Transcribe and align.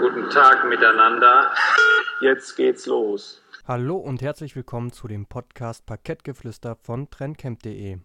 Guten 0.00 0.30
Tag 0.30 0.66
miteinander. 0.66 1.52
Jetzt 2.22 2.56
geht's 2.56 2.86
los. 2.86 3.42
Hallo 3.68 3.98
und 3.98 4.22
herzlich 4.22 4.56
willkommen 4.56 4.92
zu 4.92 5.08
dem 5.08 5.26
Podcast 5.26 5.84
Parkettgeflüster 5.84 6.74
von 6.74 7.10
trendcamp.de. 7.10 7.98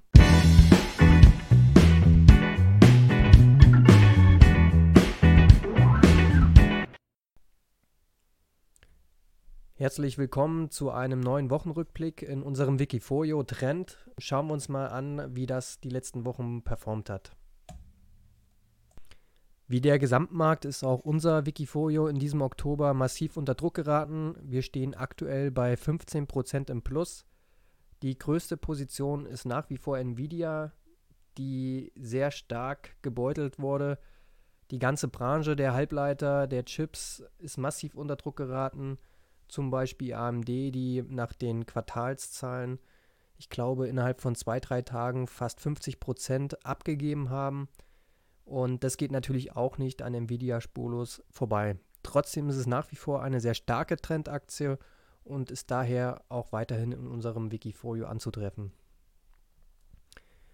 Herzlich 9.76 10.18
willkommen 10.18 10.70
zu 10.72 10.92
einem 10.92 11.22
neuen 11.22 11.50
Wochenrückblick 11.50 12.24
in 12.24 12.44
unserem 12.44 12.78
Wikifolio 12.78 13.42
Trend. 13.44 14.06
Schauen 14.18 14.48
wir 14.48 14.54
uns 14.54 14.68
mal 14.68 14.88
an, 14.88 15.34
wie 15.34 15.46
das 15.46 15.80
die 15.80 15.90
letzten 15.90 16.26
Wochen 16.26 16.62
performt 16.62 17.10
hat. 17.10 17.38
Wie 19.68 19.82
der 19.82 19.98
Gesamtmarkt 19.98 20.66
ist 20.66 20.84
auch 20.84 21.00
unser 21.00 21.48
Wikifolio 21.48 22.08
in 22.08 22.20
diesem 22.20 22.42
Oktober 22.42 22.94
massiv 22.94 23.36
unter 23.36 23.56
Druck 23.56 23.74
geraten. 23.74 24.36
Wir 24.42 24.62
stehen 24.62 24.94
aktuell 24.94 25.50
bei 25.50 25.74
15% 25.74 26.70
im 26.70 26.84
Plus. 26.84 27.26
Die 28.04 28.18
größte 28.18 28.58
Position 28.58 29.26
ist 29.26 29.46
nach 29.46 29.70
wie 29.72 29.78
vor 29.78 29.98
Nvidia, 29.98 30.72
die 31.40 31.92
sehr 31.96 32.30
stark 32.30 32.96
gebeutelt 33.02 33.58
wurde. 33.58 33.98
Die 34.70 34.80
ganze 34.80 35.08
Branche 35.08 35.56
der 35.56 35.74
Halbleiter, 35.74 36.46
der 36.46 36.66
Chips 36.66 37.24
ist 37.40 37.58
massiv 37.58 37.96
unter 37.96 38.18
Druck 38.18 38.36
geraten. 38.36 39.00
Zum 39.48 39.72
Beispiel 39.72 40.14
AMD, 40.14 40.48
die 40.48 41.04
nach 41.08 41.34
den 41.34 41.66
Quartalszahlen, 41.66 42.80
ich 43.38 43.50
glaube, 43.50 43.88
innerhalb 43.88 44.22
von 44.22 44.36
zwei, 44.36 44.60
drei 44.60 44.82
Tagen 44.82 45.28
fast 45.28 45.60
50% 45.60 46.56
abgegeben 46.64 47.30
haben. 47.30 47.68
Und 48.46 48.84
das 48.84 48.98
geht 48.98 49.12
natürlich 49.12 49.56
auch 49.56 49.78
nicht 49.78 50.02
an 50.02 50.14
Nvidia 50.14 50.62
spurlos 50.62 51.24
vorbei. 51.30 51.78
Trotzdem 52.04 52.48
ist 52.50 52.58
es 52.58 52.68
nach 52.68 52.92
wie 52.92 52.96
vor 52.96 53.24
eine 53.24 53.40
sehr 53.40 53.56
starke 53.56 53.98
Trendaktie 53.98 54.78
und 55.24 55.50
ist 55.50 55.72
daher 55.72 56.24
auch 56.30 56.52
weiterhin 56.52 56.92
in 56.92 57.08
unserem 57.08 57.52
Wikifolio 57.52 58.06
anzutreffen. 58.06 58.72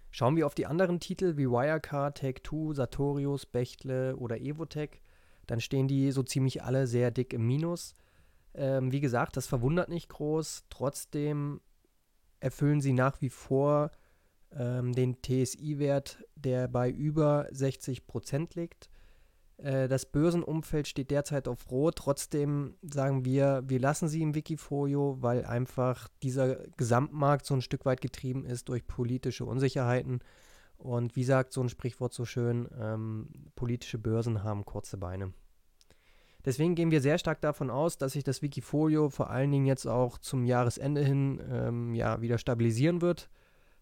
Schauen 0.09 0.36
wir 0.36 0.45
auf 0.45 0.56
die 0.56 0.66
anderen 0.66 1.00
Titel 1.00 1.38
wie 1.38 1.50
Wirecard, 1.50 2.17
Take-Two, 2.17 2.73
Sartorius, 2.73 3.45
Bechtle 3.45 4.16
oder 4.16 4.39
Evotech, 4.39 5.02
dann 5.47 5.59
stehen 5.59 5.88
die 5.88 6.12
so 6.12 6.23
ziemlich 6.23 6.64
alle 6.64 6.88
sehr 6.88 7.12
dick 7.12 7.34
im 7.34 7.45
Minus. 7.45 7.95
Ähm, 8.53 8.92
wie 8.92 9.02
gesagt, 9.02 9.38
das 9.38 9.47
verwundert 9.47 9.89
nicht 9.89 10.09
groß. 10.09 10.66
Trotzdem 10.69 11.62
erfüllen 12.39 12.81
sie 12.81 12.94
nach 12.94 13.22
wie 13.22 13.30
vor 13.30 13.92
ähm, 14.57 14.94
den 14.94 15.21
TSI-Wert, 15.21 16.23
der 16.35 16.67
bei 16.67 16.89
über 16.89 17.47
60 17.52 18.07
Prozent 18.07 18.55
liegt. 18.55 18.89
Äh, 19.57 19.88
das 19.88 20.05
Börsenumfeld 20.05 20.88
steht 20.88 21.11
derzeit 21.11 21.47
auf 21.47 21.69
Rot. 21.71 21.97
Trotzdem 21.97 22.75
sagen 22.81 23.25
wir, 23.25 23.63
wir 23.66 23.79
lassen 23.79 24.07
sie 24.07 24.22
im 24.22 24.35
Wikifolio, 24.35 25.17
weil 25.22 25.45
einfach 25.45 26.07
dieser 26.23 26.55
Gesamtmarkt 26.77 27.45
so 27.45 27.53
ein 27.53 27.61
Stück 27.61 27.85
weit 27.85 28.02
getrieben 28.02 28.45
ist 28.45 28.69
durch 28.69 28.85
politische 28.85 29.45
Unsicherheiten. 29.45 30.19
Und 30.77 31.16
wie 31.16 31.23
sagt 31.23 31.53
so 31.53 31.61
ein 31.61 31.69
Sprichwort 31.69 32.13
so 32.13 32.25
schön, 32.25 32.67
ähm, 32.79 33.29
politische 33.55 33.99
Börsen 33.99 34.44
haben 34.44 34.66
kurze 34.66 34.97
Beine. 34.97 35.31
Deswegen 36.44 36.73
gehen 36.73 36.89
wir 36.89 37.02
sehr 37.02 37.19
stark 37.19 37.39
davon 37.41 37.69
aus, 37.69 37.99
dass 37.99 38.13
sich 38.13 38.23
das 38.23 38.41
Wikifolio 38.41 39.09
vor 39.09 39.29
allen 39.29 39.52
Dingen 39.52 39.67
jetzt 39.67 39.85
auch 39.85 40.17
zum 40.17 40.44
Jahresende 40.44 41.03
hin 41.03 41.39
ähm, 41.47 41.94
ja, 41.94 42.19
wieder 42.22 42.39
stabilisieren 42.39 43.02
wird 43.02 43.29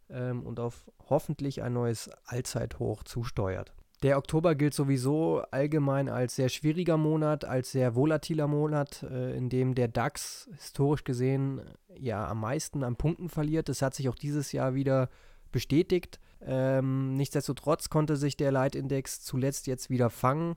ähm, 0.09 0.43
und 0.43 0.59
auf 0.59 0.89
hoffentlich 1.09 1.61
ein 1.61 1.73
neues 1.73 2.09
Allzeithoch 2.25 3.03
zusteuert. 3.03 3.73
Der 4.02 4.17
Oktober 4.17 4.55
gilt 4.55 4.73
sowieso 4.73 5.41
allgemein 5.52 6.07
als 6.07 6.35
sehr 6.35 6.47
schwieriger 6.47 6.95
Monat, 6.95 7.43
als 7.43 7.73
sehr 7.73 7.95
volatiler 7.95 8.47
Monat, 8.47 9.03
äh, 9.03 9.35
in 9.35 9.49
dem 9.49 9.75
der 9.75 9.89
DAX 9.89 10.49
historisch 10.55 11.03
gesehen 11.03 11.61
ja 11.97 12.25
am 12.25 12.39
meisten 12.39 12.83
an 12.83 12.95
Punkten 12.95 13.27
verliert. 13.27 13.67
Das 13.67 13.81
hat 13.81 13.93
sich 13.93 14.08
auch 14.08 14.15
dieses 14.15 14.53
Jahr 14.53 14.73
wieder 14.73 15.09
bestätigt. 15.52 16.20
Ähm, 16.41 17.15
nichtsdestotrotz 17.15 17.89
konnte 17.89 18.15
sich 18.15 18.37
der 18.37 18.53
Leitindex 18.53 19.21
zuletzt 19.21 19.67
jetzt 19.67 19.89
wieder 19.89 20.09
fangen. 20.09 20.55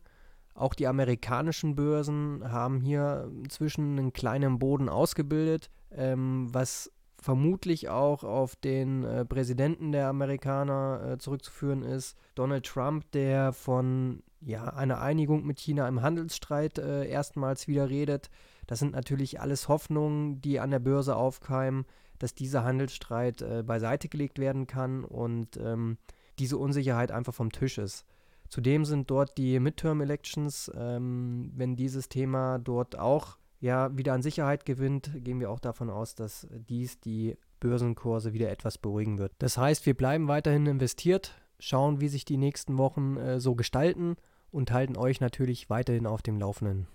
Auch 0.55 0.75
die 0.75 0.87
amerikanischen 0.87 1.75
Börsen 1.75 2.53
haben 2.53 2.81
hier 2.81 3.29
inzwischen 3.43 3.99
einen 3.99 4.13
kleinen 4.13 4.61
Boden 4.61 4.89
ausgebildet, 4.89 5.71
ähm, 5.91 6.47
was 6.53 6.93
vermutlich 7.23 7.89
auch 7.89 8.25
auf 8.25 8.57
den 8.57 9.05
äh, 9.05 9.25
Präsidenten 9.25 9.93
der 9.93 10.09
Amerikaner 10.09 11.13
äh, 11.13 11.19
zurückzuführen 11.19 11.83
ist, 11.83 12.17
Donald 12.35 12.67
Trump, 12.67 13.11
der 13.13 13.53
von 13.53 14.23
ja, 14.41 14.65
einer 14.65 15.01
Einigung 15.01 15.47
mit 15.47 15.61
China 15.61 15.87
im 15.87 16.03
Handelsstreit 16.03 16.79
äh, 16.79 17.07
erstmals 17.07 17.69
wieder 17.69 17.89
redet. 17.89 18.29
Das 18.67 18.81
sind 18.81 18.93
natürlich 18.93 19.41
alles 19.41 19.69
Hoffnungen, 19.69 20.41
die 20.41 20.59
an 20.59 20.73
der 20.73 20.81
Börse 20.81 21.17
aufkeimen, 21.17 21.87
dass 22.19 22.35
dieser 22.35 22.65
Handelsstreit 22.65 23.41
äh, 23.43 23.63
beiseite 23.65 24.09
gelegt 24.09 24.39
werden 24.39 24.67
kann 24.67 25.05
und 25.05 25.57
ähm, 25.57 25.99
diese 26.39 26.59
Unsicherheit 26.59 27.13
einfach 27.13 27.35
vom 27.35 27.53
Tisch 27.53 27.79
ist. 27.79 28.05
Zudem 28.49 28.85
sind 28.85 29.11
dort 29.11 29.39
die 29.39 29.61
Midterm-Elections, 29.61 30.73
ähm, 30.75 31.53
wenn 31.55 31.77
dieses 31.77 32.09
Thema 32.09 32.59
dort 32.59 32.99
auch 32.99 33.39
ja 33.63 33.97
wieder 33.97 34.13
an 34.13 34.23
Sicherheit 34.23 34.67
gewinnt, 34.67 35.11
gehen 35.15 35.41
wir 35.41 35.51
auch 35.51 35.61
davon 35.61 35.89
aus, 35.89 36.15
dass 36.15 36.47
dies 36.69 37.01
die 37.01 37.39
Börsenkurse 37.61 38.33
wieder 38.33 38.51
etwas 38.51 38.77
beruhigen 38.77 39.19
wird. 39.19 39.33
Das 39.39 39.57
heißt, 39.57 39.87
wir 39.87 39.95
bleiben 39.95 40.29
weiterhin 40.29 40.67
investiert, 40.67 41.41
schauen, 41.61 42.01
wie 42.01 42.09
sich 42.09 42.25
die 42.25 42.37
nächsten 42.37 42.77
Wochen 42.77 43.17
äh, 43.17 43.41
so 43.41 43.55
gestalten 43.55 44.17
und 44.51 44.73
halten 44.73 44.97
euch 44.97 45.21
natürlich 45.21 45.71
weiterhin 45.71 46.07
auf 46.07 46.23
dem 46.23 46.39
Laufenden. 46.39 46.89